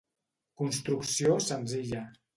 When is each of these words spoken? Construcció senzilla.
Construcció 0.61 1.39
senzilla. 1.51 2.05